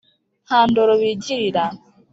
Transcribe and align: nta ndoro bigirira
nta 0.45 0.59
ndoro 0.69 0.93
bigirira 1.01 1.63